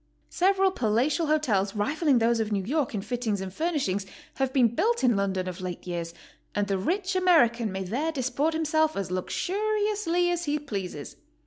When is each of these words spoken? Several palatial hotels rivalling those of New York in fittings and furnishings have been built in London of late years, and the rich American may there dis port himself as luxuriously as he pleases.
Several 0.31 0.71
palatial 0.71 1.27
hotels 1.27 1.75
rivalling 1.75 2.17
those 2.17 2.39
of 2.39 2.51
New 2.51 2.63
York 2.63 2.95
in 2.95 3.03
fittings 3.03 3.39
and 3.39 3.53
furnishings 3.53 4.07
have 4.37 4.51
been 4.51 4.69
built 4.73 5.03
in 5.03 5.15
London 5.15 5.47
of 5.47 5.61
late 5.61 5.85
years, 5.85 6.11
and 6.55 6.65
the 6.65 6.79
rich 6.79 7.15
American 7.15 7.71
may 7.71 7.83
there 7.83 8.11
dis 8.11 8.31
port 8.31 8.55
himself 8.55 8.97
as 8.97 9.11
luxuriously 9.11 10.31
as 10.31 10.45
he 10.45 10.57
pleases. 10.57 11.17